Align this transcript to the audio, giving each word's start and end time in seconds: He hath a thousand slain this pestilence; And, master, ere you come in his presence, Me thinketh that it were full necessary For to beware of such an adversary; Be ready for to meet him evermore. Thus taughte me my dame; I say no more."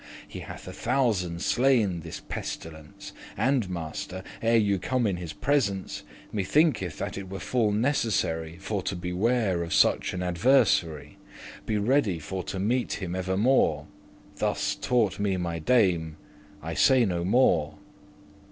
He 0.27 0.39
hath 0.39 0.67
a 0.67 0.73
thousand 0.73 1.43
slain 1.43 1.99
this 1.99 2.21
pestilence; 2.27 3.13
And, 3.37 3.69
master, 3.69 4.23
ere 4.41 4.57
you 4.57 4.79
come 4.79 5.05
in 5.05 5.17
his 5.17 5.31
presence, 5.31 6.01
Me 6.31 6.43
thinketh 6.43 6.97
that 6.97 7.19
it 7.19 7.29
were 7.29 7.39
full 7.39 7.71
necessary 7.71 8.57
For 8.57 8.81
to 8.81 8.95
beware 8.95 9.61
of 9.61 9.75
such 9.75 10.15
an 10.15 10.23
adversary; 10.23 11.19
Be 11.67 11.77
ready 11.77 12.17
for 12.17 12.41
to 12.45 12.57
meet 12.57 12.93
him 12.93 13.13
evermore. 13.13 13.85
Thus 14.37 14.73
taughte 14.73 15.19
me 15.19 15.37
my 15.37 15.59
dame; 15.59 16.17
I 16.63 16.73
say 16.73 17.05
no 17.05 17.23
more." 17.23 17.77